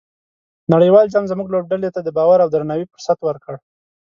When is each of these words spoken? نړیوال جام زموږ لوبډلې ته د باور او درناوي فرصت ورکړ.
نړیوال 0.73 1.05
جام 1.13 1.25
زموږ 1.31 1.47
لوبډلې 1.49 1.89
ته 1.95 1.99
د 2.03 2.09
باور 2.17 2.39
او 2.41 2.49
درناوي 2.51 2.85
فرصت 2.91 3.19
ورکړ. 3.23 3.55